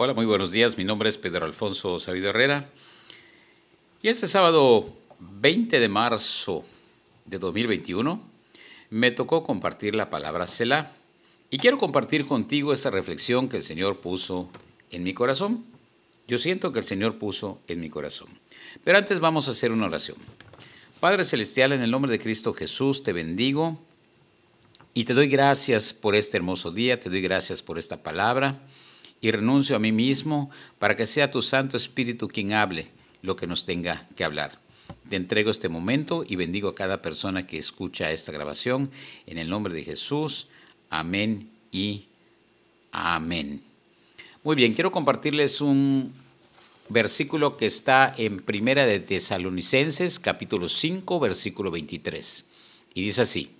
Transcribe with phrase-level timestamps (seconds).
[0.00, 0.78] Hola, muy buenos días.
[0.78, 2.70] Mi nombre es Pedro Alfonso Sabido Herrera.
[4.00, 6.64] Y este sábado 20 de marzo
[7.24, 8.22] de 2021
[8.90, 10.92] me tocó compartir la palabra Selah.
[11.50, 14.48] Y quiero compartir contigo esta reflexión que el Señor puso
[14.92, 15.64] en mi corazón.
[16.28, 18.28] Yo siento que el Señor puso en mi corazón.
[18.84, 20.16] Pero antes vamos a hacer una oración.
[21.00, 23.80] Padre Celestial, en el nombre de Cristo Jesús, te bendigo
[24.94, 28.60] y te doy gracias por este hermoso día, te doy gracias por esta palabra
[29.20, 32.88] y renuncio a mí mismo para que sea tu Santo Espíritu quien hable
[33.22, 34.60] lo que nos tenga que hablar.
[35.08, 38.90] Te entrego este momento y bendigo a cada persona que escucha esta grabación
[39.26, 40.48] en el nombre de Jesús.
[40.90, 42.06] Amén y
[42.92, 43.62] amén.
[44.44, 46.12] Muy bien, quiero compartirles un
[46.88, 52.46] versículo que está en Primera de Tesalonicenses, capítulo 5, versículo 23.
[52.94, 53.50] Y dice así: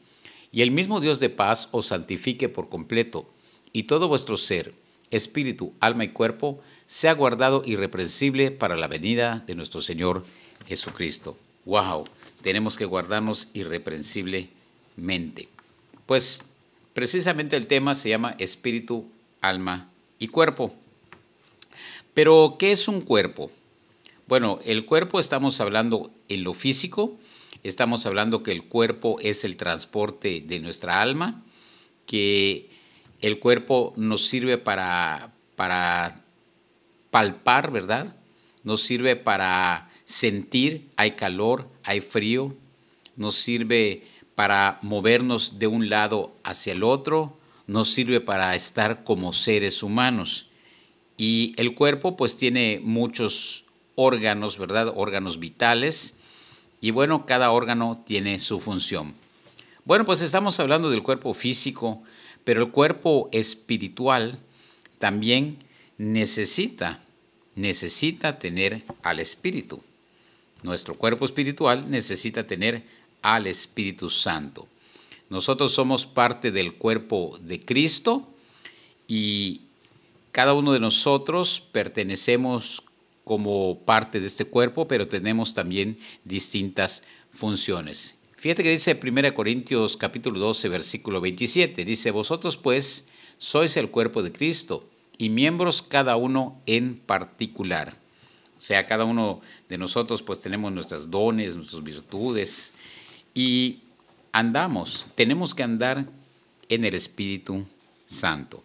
[0.53, 3.27] Y el mismo Dios de paz os santifique por completo,
[3.73, 4.75] y todo vuestro ser
[5.11, 10.25] espíritu, alma y cuerpo, sea guardado irreprensible para la venida de nuestro Señor
[10.67, 11.37] Jesucristo.
[11.65, 12.07] ¡Wow!
[12.43, 15.49] Tenemos que guardarnos irreprensiblemente.
[16.07, 16.43] Pues
[16.95, 19.07] precisamente el tema se llama espíritu,
[19.41, 20.75] alma y cuerpo.
[22.15, 23.51] Pero, ¿qué es un cuerpo?
[24.27, 27.17] Bueno, el cuerpo estamos hablando en lo físico,
[27.63, 31.45] estamos hablando que el cuerpo es el transporte de nuestra alma,
[32.07, 32.71] que
[33.21, 36.23] el cuerpo nos sirve para, para
[37.11, 38.17] palpar, ¿verdad?
[38.65, 42.55] Nos sirve para sentir, hay calor, hay frío,
[43.17, 49.33] nos sirve para movernos de un lado hacia el otro, nos sirve para estar como
[49.33, 50.47] seres humanos.
[51.17, 53.65] Y el cuerpo pues tiene muchos
[53.97, 54.93] órganos, ¿verdad?
[54.95, 56.15] Órganos vitales.
[56.81, 59.15] Y bueno, cada órgano tiene su función.
[59.85, 62.03] Bueno, pues estamos hablando del cuerpo físico,
[62.49, 64.39] pero el cuerpo espiritual
[64.99, 65.59] también
[65.99, 66.99] necesita,
[67.57, 69.83] necesita tener al Espíritu.
[70.63, 72.85] Nuestro cuerpo espiritual necesita tener
[73.21, 74.67] al Espíritu Santo.
[75.29, 78.27] Nosotros somos parte del cuerpo de Cristo
[79.07, 79.61] y
[80.33, 82.83] cada uno de nosotros pertenecemos
[83.25, 88.15] como parte de este cuerpo, pero tenemos también distintas funciones.
[88.39, 91.85] Fíjate que dice 1 Corintios capítulo 12, versículo 27.
[91.85, 93.07] Dice, vosotros pues
[93.37, 94.89] sois el cuerpo de Cristo
[95.19, 97.97] y miembros cada uno en particular.
[98.57, 102.75] O sea, cada uno de nosotros pues tenemos nuestras dones, nuestras virtudes
[103.35, 103.81] y
[104.31, 106.07] andamos, tenemos que andar
[106.69, 107.67] en el Espíritu
[108.07, 108.63] Santo.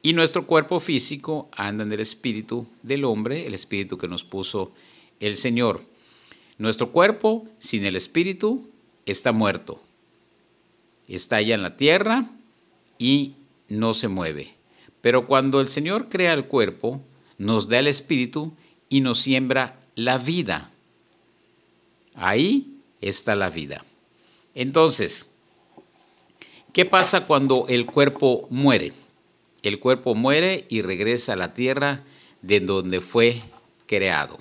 [0.00, 4.72] Y nuestro cuerpo físico anda en el Espíritu del hombre, el Espíritu que nos puso
[5.20, 5.82] el Señor.
[6.56, 8.70] Nuestro cuerpo sin el Espíritu
[9.06, 9.80] está muerto.
[11.08, 12.30] Está allá en la tierra
[12.98, 13.34] y
[13.68, 14.54] no se mueve.
[15.00, 17.02] Pero cuando el Señor crea el cuerpo,
[17.38, 18.54] nos da el espíritu
[18.88, 20.70] y nos siembra la vida.
[22.14, 23.84] Ahí está la vida.
[24.54, 25.28] Entonces,
[26.72, 28.92] ¿qué pasa cuando el cuerpo muere?
[29.62, 32.04] El cuerpo muere y regresa a la tierra
[32.42, 33.42] de donde fue
[33.86, 34.38] creado.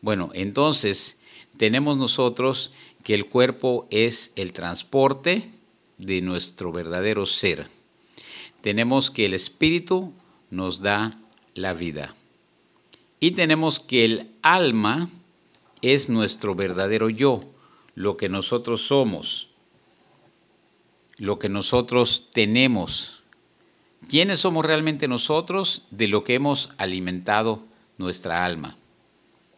[0.00, 1.18] Bueno, entonces
[1.56, 2.70] tenemos nosotros
[3.04, 5.48] que el cuerpo es el transporte
[5.98, 7.68] de nuestro verdadero ser.
[8.60, 10.12] Tenemos que el espíritu
[10.50, 11.18] nos da
[11.54, 12.14] la vida.
[13.20, 15.08] Y tenemos que el alma
[15.82, 17.40] es nuestro verdadero yo,
[17.94, 19.48] lo que nosotros somos,
[21.16, 23.22] lo que nosotros tenemos.
[24.08, 25.82] ¿Quiénes somos realmente nosotros?
[25.90, 27.62] De lo que hemos alimentado
[27.98, 28.76] nuestra alma,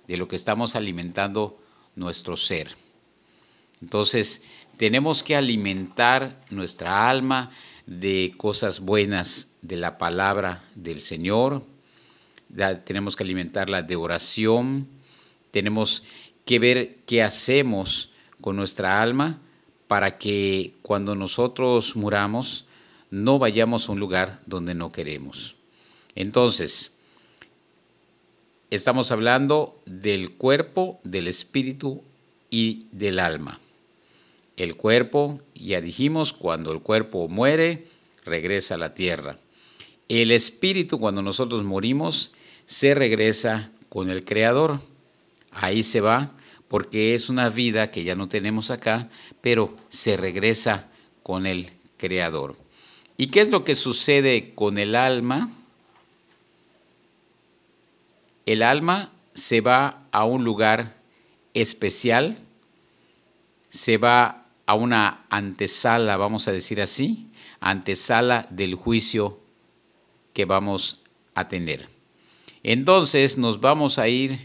[0.08, 1.58] de lo que estamos alimentando
[1.94, 2.81] nuestro ser.
[3.82, 4.40] Entonces,
[4.78, 7.50] tenemos que alimentar nuestra alma
[7.86, 11.64] de cosas buenas de la palabra del Señor,
[12.84, 14.86] tenemos que alimentarla de oración,
[15.50, 16.04] tenemos
[16.44, 18.10] que ver qué hacemos
[18.40, 19.40] con nuestra alma
[19.88, 22.66] para que cuando nosotros muramos
[23.10, 25.56] no vayamos a un lugar donde no queremos.
[26.14, 26.92] Entonces,
[28.70, 32.02] estamos hablando del cuerpo, del espíritu
[32.50, 33.58] y del alma.
[34.62, 37.84] El cuerpo, ya dijimos, cuando el cuerpo muere,
[38.24, 39.36] regresa a la tierra.
[40.08, 42.30] El espíritu, cuando nosotros morimos,
[42.66, 44.78] se regresa con el Creador.
[45.50, 46.30] Ahí se va
[46.68, 49.08] porque es una vida que ya no tenemos acá,
[49.40, 50.86] pero se regresa
[51.24, 52.56] con el Creador.
[53.16, 55.50] ¿Y qué es lo que sucede con el alma?
[58.46, 60.94] El alma se va a un lugar
[61.52, 62.38] especial,
[63.68, 67.30] se va a una antesala, vamos a decir así,
[67.60, 69.40] antesala del juicio
[70.32, 71.00] que vamos
[71.34, 71.88] a tener.
[72.62, 74.38] Entonces nos vamos a ir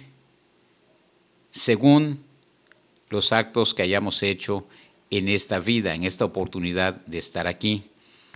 [1.51, 2.23] según
[3.09, 4.67] los actos que hayamos hecho
[5.09, 7.83] en esta vida, en esta oportunidad de estar aquí.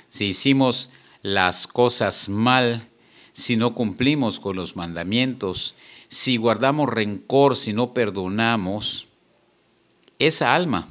[0.10, 0.90] Si hicimos
[1.22, 2.88] las cosas mal,
[3.34, 5.76] si no cumplimos con los mandamientos,
[6.08, 9.08] si guardamos rencor, si no perdonamos,
[10.20, 10.88] esa alma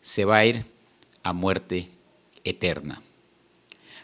[0.00, 0.64] se va a ir
[1.22, 1.88] a muerte
[2.44, 3.02] eterna.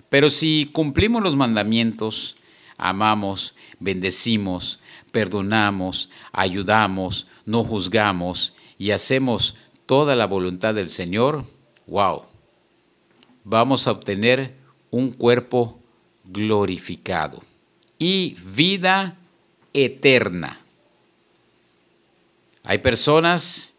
[0.09, 2.37] Pero si cumplimos los mandamientos,
[2.77, 9.57] amamos, bendecimos, perdonamos, ayudamos, no juzgamos y hacemos
[9.87, 11.45] toda la voluntad del Señor,
[11.87, 12.23] wow,
[13.45, 14.55] vamos a obtener
[14.91, 15.81] un cuerpo
[16.25, 17.43] glorificado
[17.99, 19.17] y vida
[19.73, 20.61] eterna.
[22.65, 23.75] Hay personas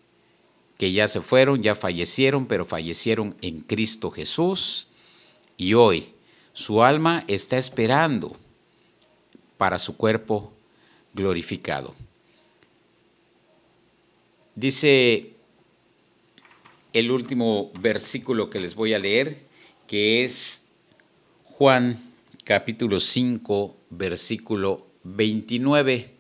[0.78, 4.88] que ya se fueron, ya fallecieron, pero fallecieron en Cristo Jesús
[5.58, 6.14] y hoy
[6.54, 8.36] su alma está esperando
[9.58, 10.54] para su cuerpo
[11.14, 11.96] glorificado.
[14.56, 15.34] Dice
[16.94, 19.46] el último versículo que les voy a leer,
[19.88, 20.66] que es
[21.44, 22.00] Juan
[22.44, 26.17] capítulo 5, versículo 29.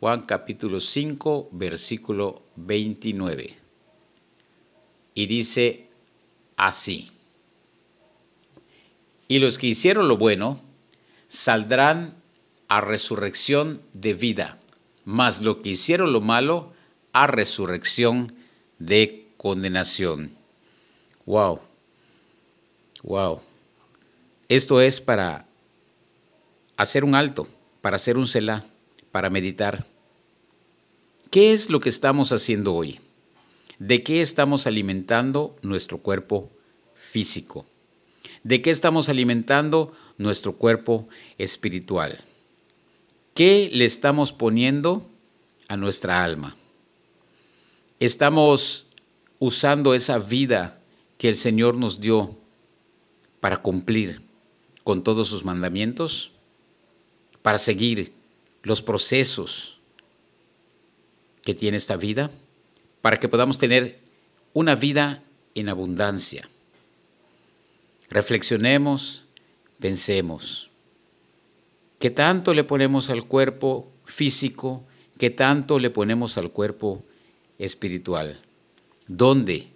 [0.00, 3.56] Juan capítulo 5, versículo 29.
[5.14, 5.88] Y dice
[6.56, 7.10] así.
[9.26, 10.60] Y los que hicieron lo bueno
[11.26, 12.14] saldrán
[12.68, 14.58] a resurrección de vida,
[15.04, 16.72] mas lo que hicieron lo malo
[17.12, 18.36] a resurrección
[18.78, 20.30] de condenación.
[21.26, 21.58] Wow.
[23.02, 23.40] Wow.
[24.48, 25.48] Esto es para
[26.76, 27.48] hacer un alto,
[27.80, 28.64] para hacer un celá
[29.10, 29.84] para meditar.
[31.30, 33.00] ¿Qué es lo que estamos haciendo hoy?
[33.78, 36.50] ¿De qué estamos alimentando nuestro cuerpo
[36.94, 37.66] físico?
[38.44, 42.24] ¿De qué estamos alimentando nuestro cuerpo espiritual?
[43.34, 45.06] ¿Qué le estamos poniendo
[45.68, 46.56] a nuestra alma?
[48.00, 48.86] ¿Estamos
[49.38, 50.80] usando esa vida
[51.18, 52.38] que el Señor nos dio
[53.40, 54.22] para cumplir
[54.82, 56.32] con todos sus mandamientos?
[57.42, 58.14] ¿Para seguir
[58.62, 59.77] los procesos
[61.48, 62.30] que tiene esta vida
[63.00, 64.00] para que podamos tener
[64.52, 65.22] una vida
[65.54, 66.46] en abundancia.
[68.10, 69.24] Reflexionemos,
[69.80, 70.68] pensemos.
[71.98, 74.84] ¿Qué tanto le ponemos al cuerpo físico?
[75.16, 77.02] ¿Qué tanto le ponemos al cuerpo
[77.58, 78.42] espiritual?
[79.06, 79.68] ¿Dónde?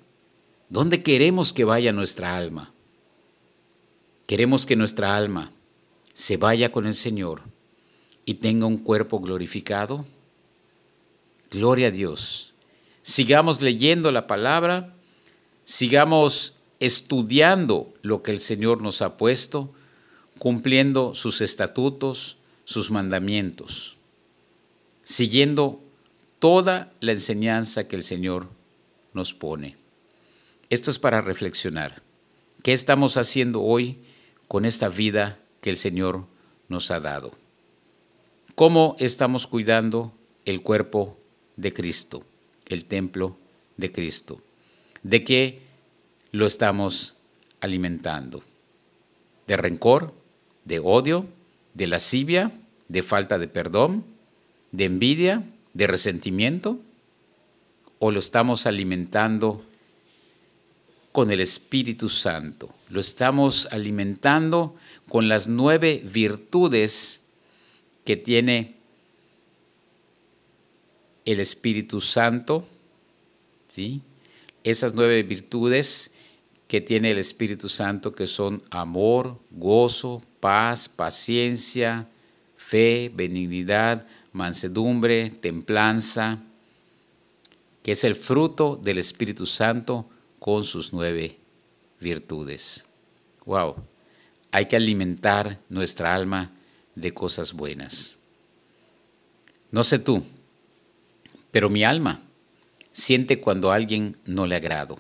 [0.69, 2.71] ¿Dónde queremos que vaya nuestra alma?
[4.27, 5.53] Queremos que nuestra alma
[6.13, 7.41] se vaya con el Señor
[8.27, 10.05] y tenga un cuerpo glorificado?
[11.53, 12.55] Gloria a Dios.
[13.03, 14.95] Sigamos leyendo la palabra,
[15.67, 19.75] sigamos estudiando lo que el Señor nos ha puesto,
[20.39, 23.99] cumpliendo sus estatutos, sus mandamientos,
[25.05, 25.83] siguiendo
[26.39, 28.49] toda la enseñanza que el Señor
[29.13, 29.77] nos pone.
[30.71, 32.03] Esto es para reflexionar.
[32.63, 33.99] ¿Qué estamos haciendo hoy
[34.49, 36.25] con esta vida que el Señor
[36.71, 37.33] nos ha dado?
[38.55, 40.15] ¿Cómo estamos cuidando
[40.47, 41.19] el cuerpo
[41.57, 42.25] de Cristo,
[42.67, 43.37] el templo
[43.77, 44.41] de Cristo?
[45.03, 45.61] ¿De qué
[46.31, 47.15] lo estamos
[47.61, 48.43] alimentando?
[49.47, 50.15] ¿De rencor?
[50.65, 51.27] ¿De odio?
[51.75, 52.53] ¿De lascivia?
[52.89, 54.05] ¿De falta de perdón?
[54.71, 55.45] ¿De envidia?
[55.75, 56.79] ¿De resentimiento?
[57.99, 59.65] ¿O lo estamos alimentando
[61.13, 62.75] con el Espíritu Santo?
[62.89, 64.77] Lo estamos alimentando
[65.09, 67.21] con las nueve virtudes
[68.05, 68.77] que tiene
[71.25, 72.67] el Espíritu Santo,
[73.69, 74.03] ¿sí?
[74.65, 76.11] esas nueve virtudes
[76.69, 82.09] que tiene el Espíritu Santo, que son amor, gozo, paz, paciencia,
[82.57, 86.43] fe, benignidad, mansedumbre, templanza,
[87.83, 91.37] que es el fruto del Espíritu Santo con sus nueve
[92.01, 92.85] virtudes.
[93.45, 93.77] Wow,
[94.51, 96.53] hay que alimentar nuestra alma
[96.95, 98.17] de cosas buenas.
[99.71, 100.23] No sé tú,
[101.53, 102.21] pero mi alma
[102.91, 104.99] siente cuando a alguien no le agrado.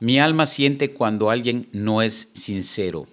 [0.00, 3.06] Mi alma siente cuando alguien no es sincero.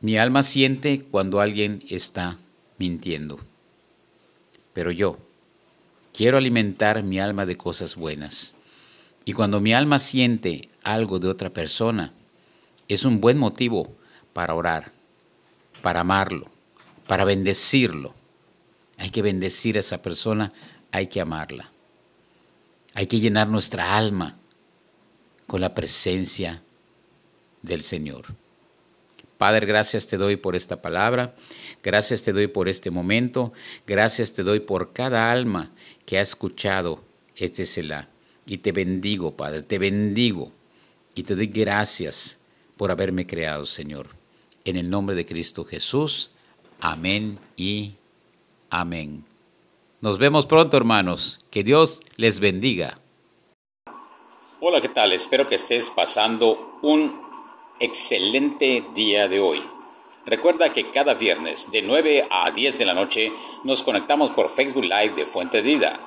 [0.00, 2.36] Mi alma siente cuando alguien está
[2.76, 3.38] mintiendo.
[4.72, 5.18] Pero yo
[6.12, 8.54] quiero alimentar mi alma de cosas buenas.
[9.24, 12.12] Y cuando mi alma siente algo de otra persona,
[12.88, 13.94] es un buen motivo
[14.32, 14.96] para orar
[15.86, 16.50] para amarlo,
[17.06, 18.12] para bendecirlo.
[18.98, 20.52] Hay que bendecir a esa persona,
[20.96, 21.70] hay que amarla.
[22.94, 24.38] Hay que llenar nuestra alma
[25.46, 26.62] con la presencia
[27.60, 28.24] del Señor.
[29.36, 31.36] Padre, gracias te doy por esta palabra,
[31.82, 33.52] gracias te doy por este momento,
[33.86, 35.70] gracias te doy por cada alma
[36.06, 37.04] que ha escuchado
[37.36, 38.08] este Selah.
[38.46, 40.50] Y te bendigo, Padre, te bendigo
[41.14, 42.38] y te doy gracias
[42.78, 44.08] por haberme creado, Señor.
[44.64, 46.30] En el nombre de Cristo Jesús,
[46.80, 47.96] amén y
[48.70, 49.35] amén.
[50.06, 51.40] Nos vemos pronto, hermanos.
[51.50, 53.00] Que Dios les bendiga.
[54.60, 55.10] Hola, ¿qué tal?
[55.10, 57.20] Espero que estés pasando un
[57.80, 59.60] excelente día de hoy.
[60.24, 63.32] Recuerda que cada viernes de 9 a 10 de la noche
[63.64, 65.98] nos conectamos por Facebook Live de Fuente de Vida.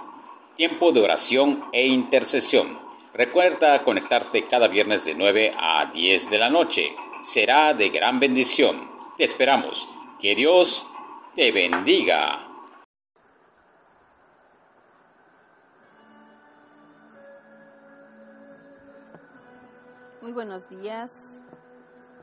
[0.56, 2.80] Tiempo de oración e intercesión.
[3.14, 6.96] Recuerda conectarte cada viernes de 9 a 10 de la noche.
[7.22, 8.90] Será de gran bendición.
[9.18, 9.90] Te esperamos.
[10.22, 10.88] Que Dios
[11.36, 12.49] te bendiga.
[20.22, 21.14] Muy buenos días,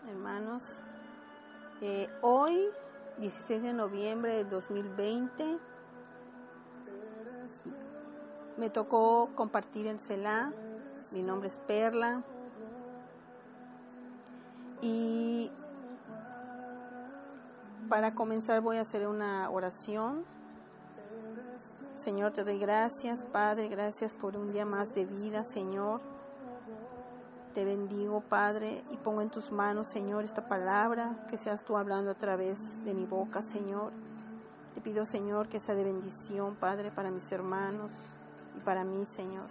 [0.06, 0.62] hermanos.
[1.80, 2.68] Eh, hoy,
[3.16, 5.58] 16 de noviembre del 2020,
[8.58, 10.52] me tocó compartir el CELA.
[11.12, 12.22] Mi nombre es Perla.
[14.82, 15.50] Y
[17.88, 20.26] para comenzar voy a hacer una oración.
[21.94, 26.15] Señor, te doy gracias, Padre, gracias por un día más de vida, Señor.
[27.56, 32.10] Te bendigo, Padre, y pongo en tus manos, Señor, esta palabra, que seas tú hablando
[32.10, 33.92] a través de mi boca, Señor.
[34.74, 37.90] Te pido, Señor, que sea de bendición, Padre, para mis hermanos
[38.58, 39.46] y para mí, Señor.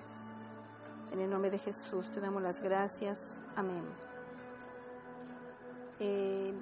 [1.13, 3.17] En el nombre de Jesús te damos las gracias.
[3.55, 3.83] Amén.
[5.99, 6.53] Eh,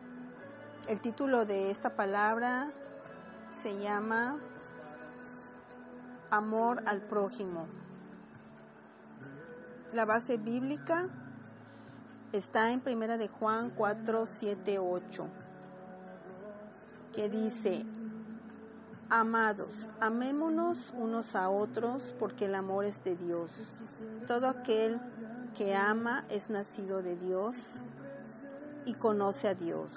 [0.88, 2.72] el título de esta palabra
[3.62, 4.38] se llama
[6.30, 7.68] Amor al prójimo.
[9.92, 11.10] La base bíblica
[12.34, 15.28] está en Primera de Juan 4, 7, 8,
[17.14, 17.86] que dice,
[19.10, 23.52] Amados, amémonos unos a otros porque el amor es de Dios.
[24.28, 25.00] Todo aquel
[25.56, 27.56] que ama es nacido de Dios
[28.86, 29.92] y conoce a Dios.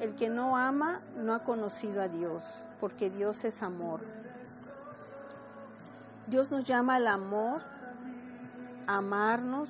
[0.00, 2.42] El que no ama no ha conocido a Dios,
[2.80, 4.00] porque Dios es amor.
[6.26, 7.62] Dios nos llama al amor,
[8.88, 9.68] a amarnos,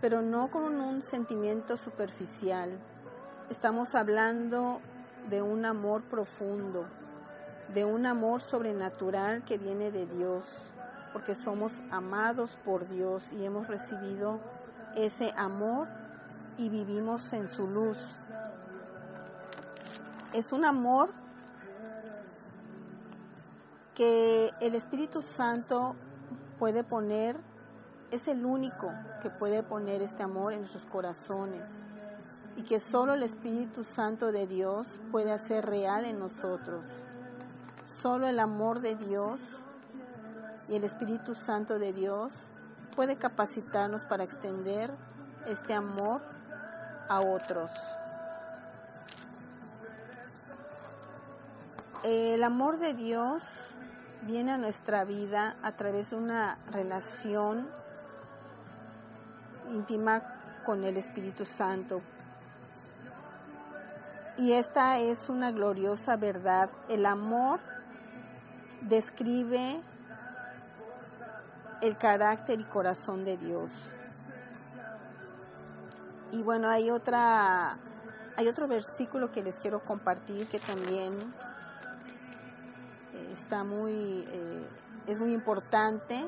[0.00, 2.70] pero no con un sentimiento superficial.
[3.50, 4.80] Estamos hablando
[5.30, 6.84] de un amor profundo,
[7.74, 10.44] de un amor sobrenatural que viene de Dios,
[11.12, 14.40] porque somos amados por Dios y hemos recibido
[14.96, 15.88] ese amor
[16.58, 17.98] y vivimos en su luz.
[20.32, 21.08] Es un amor
[23.94, 25.96] que el Espíritu Santo
[26.58, 27.36] puede poner
[28.10, 31.62] es el único que puede poner este amor en nuestros corazones
[32.56, 36.84] y que solo el Espíritu Santo de Dios puede hacer real en nosotros.
[37.86, 39.40] Solo el amor de Dios
[40.68, 42.32] y el Espíritu Santo de Dios
[42.96, 44.90] puede capacitarnos para extender
[45.46, 46.20] este amor
[47.08, 47.70] a otros.
[52.02, 53.42] El amor de Dios
[54.22, 57.68] viene a nuestra vida a través de una relación
[59.74, 60.22] íntima
[60.64, 62.00] con el Espíritu Santo.
[64.36, 66.70] Y esta es una gloriosa verdad.
[66.88, 67.58] El amor
[68.82, 69.80] describe
[71.82, 73.70] el carácter y corazón de Dios.
[76.32, 77.78] Y bueno, hay otra
[78.36, 81.12] hay otro versículo que les quiero compartir que también
[83.14, 84.66] eh, está muy eh,
[85.06, 86.24] es muy importante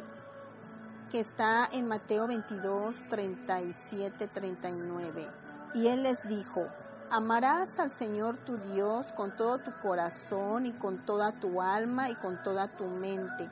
[1.10, 5.26] que está en Mateo 22, 37, 39.
[5.74, 6.66] Y él les dijo,
[7.10, 12.14] amarás al Señor tu Dios con todo tu corazón y con toda tu alma y
[12.14, 13.48] con toda tu mente.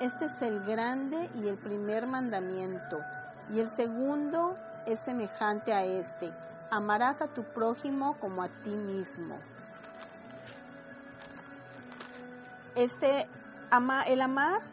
[0.00, 2.98] Este es el grande y el primer mandamiento.
[3.52, 6.30] Y el segundo es semejante a este.
[6.70, 9.36] Amarás a tu prójimo como a ti mismo.
[12.74, 13.28] Este
[13.70, 14.71] ama, el amar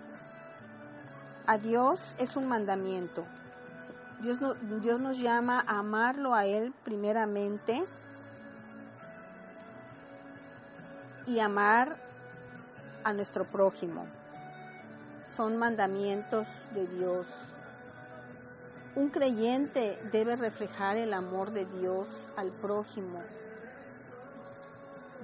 [1.49, 3.25] a Dios es un mandamiento.
[4.21, 4.37] Dios,
[4.83, 7.83] Dios nos llama a amarlo a Él primeramente
[11.25, 11.97] y amar
[13.03, 14.05] a nuestro prójimo.
[15.35, 17.25] Son mandamientos de Dios.
[18.95, 23.23] Un creyente debe reflejar el amor de Dios al prójimo.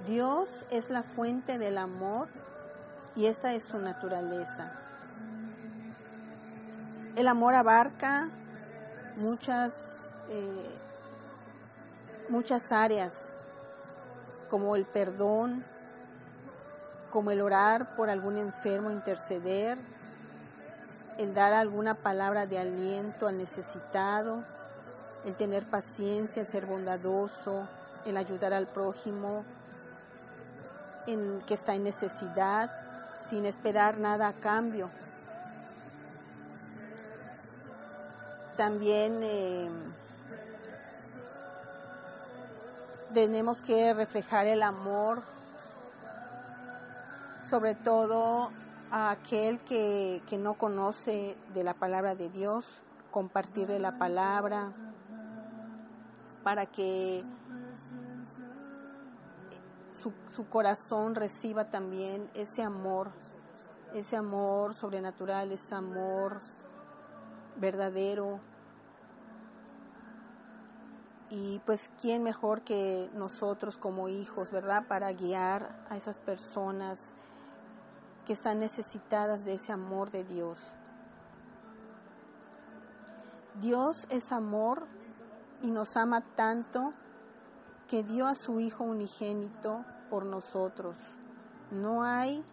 [0.08, 2.26] Dios es la fuente del amor
[3.14, 4.85] y esta es su naturaleza.
[7.16, 8.28] El amor abarca
[9.16, 9.72] muchas,
[10.28, 10.70] eh,
[12.28, 13.14] muchas áreas,
[14.50, 15.64] como el perdón,
[17.10, 19.78] como el orar por algún enfermo, interceder,
[21.16, 24.44] el dar alguna palabra de aliento al necesitado,
[25.24, 27.66] el tener paciencia, el ser bondadoso,
[28.04, 29.42] el ayudar al prójimo
[31.06, 32.70] en que está en necesidad,
[33.30, 34.90] sin esperar nada a cambio.
[38.56, 39.68] También eh,
[43.12, 45.22] tenemos que reflejar el amor,
[47.50, 48.50] sobre todo
[48.90, 54.72] a aquel que, que no conoce de la palabra de Dios, compartirle la palabra
[56.42, 57.24] para que
[59.92, 63.10] su, su, corazón reciba también ese amor,
[63.92, 66.40] ese amor sobrenatural, ese amor
[67.56, 68.40] verdadero.
[71.30, 74.86] Y pues, ¿quién mejor que nosotros como hijos, verdad?
[74.86, 77.00] Para guiar a esas personas
[78.26, 80.58] que están necesitadas de ese amor de Dios.
[83.60, 84.86] Dios es amor
[85.62, 86.92] y nos ama tanto
[87.88, 90.96] que dio a su Hijo unigénito por nosotros.
[91.70, 92.44] No hay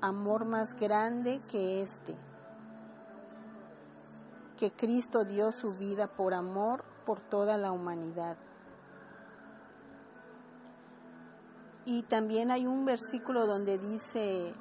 [0.00, 2.16] amor más grande que este,
[4.62, 8.36] que Cristo dio su vida por amor por toda la humanidad.
[11.84, 14.54] Y también hay un versículo donde dice,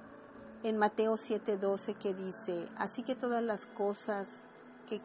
[0.63, 4.27] en Mateo 7:12, que dice, así que todas las cosas
[4.89, 5.03] que,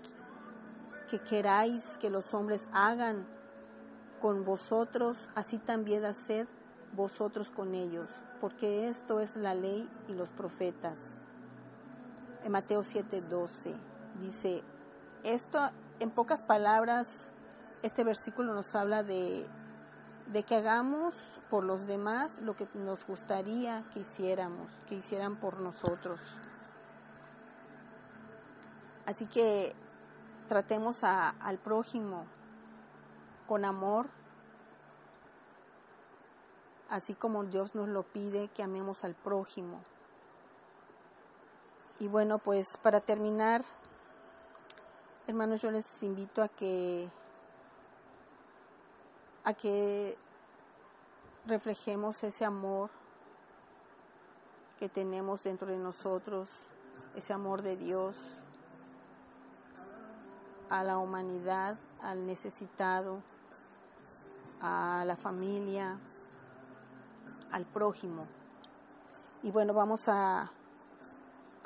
[1.10, 3.26] que queráis que los hombres hagan
[4.22, 6.46] con vosotros, así también haced
[6.94, 8.08] vosotros con ellos,
[8.40, 10.96] porque esto es la ley y los profetas.
[12.44, 13.74] En Mateo 7:12
[14.22, 14.64] dice,
[15.26, 15.58] esto
[15.98, 17.08] en pocas palabras,
[17.82, 19.46] este versículo nos habla de,
[20.26, 21.14] de que hagamos
[21.50, 26.20] por los demás lo que nos gustaría que hiciéramos, que hicieran por nosotros.
[29.06, 29.74] Así que
[30.48, 32.24] tratemos al prójimo
[33.46, 34.06] con amor,
[36.88, 39.80] así como Dios nos lo pide, que amemos al prójimo.
[41.98, 43.64] Y bueno, pues para terminar,
[45.26, 47.08] hermanos, yo les invito a que
[49.44, 50.16] a que
[51.46, 52.90] reflejemos ese amor
[54.78, 56.48] que tenemos dentro de nosotros,
[57.14, 58.16] ese amor de Dios
[60.68, 63.22] a la humanidad, al necesitado,
[64.60, 65.98] a la familia,
[67.52, 68.26] al prójimo.
[69.42, 70.50] Y bueno, vamos a,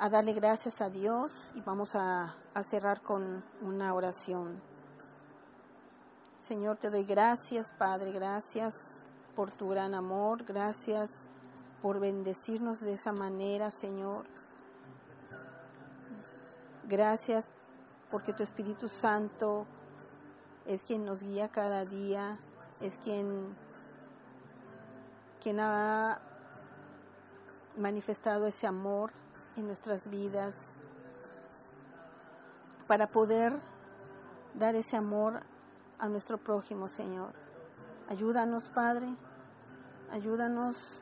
[0.01, 2.33] a darle gracias a Dios y vamos a,
[2.63, 4.59] cerrar con una oración.
[6.39, 11.29] Señor, te doy gracias, Padre, gracias por tu gran amor, gracias
[11.83, 14.25] por bendecirnos de esa manera, Señor.
[16.89, 17.47] Gracias
[18.09, 19.67] porque tu Espíritu Santo
[20.65, 22.39] es quien nos guía cada día,
[22.81, 23.55] es quien,
[25.39, 26.19] quien ha
[27.77, 29.11] manifestado ese amor
[29.67, 30.73] nuestras vidas
[32.87, 33.53] para poder
[34.53, 35.41] dar ese amor
[35.99, 37.33] a nuestro prójimo, Señor.
[38.09, 39.07] Ayúdanos, Padre,
[40.11, 41.01] ayúdanos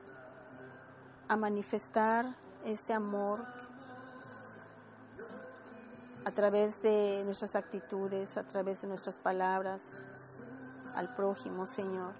[1.28, 3.44] a manifestar ese amor
[6.26, 9.82] a través de nuestras actitudes, a través de nuestras palabras
[10.96, 12.14] al prójimo, Señor.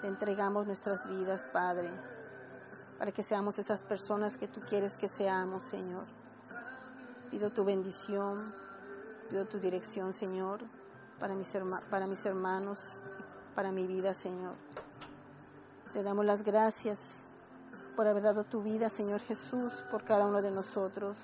[0.00, 1.90] Te entregamos nuestras vidas, Padre,
[2.98, 6.04] para que seamos esas personas que tú quieres que seamos, Señor.
[7.30, 8.54] Pido tu bendición,
[9.28, 10.60] pido tu dirección, Señor,
[11.18, 11.56] para mis,
[11.90, 13.00] para mis hermanos,
[13.54, 14.54] para mi vida, Señor.
[15.92, 16.98] Te damos las gracias
[17.96, 21.16] por haber dado tu vida, Señor Jesús, por cada uno de nosotros,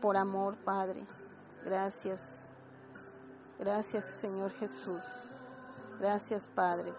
[0.00, 1.04] por amor, Padre.
[1.64, 2.20] Gracias.
[3.58, 5.02] Gracias, Señor Jesús.
[5.98, 6.92] Gracias, Padre.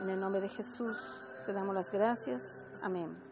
[0.00, 0.96] En el nombre de Jesús
[1.44, 2.67] te damos las gracias.
[2.82, 3.27] Amén.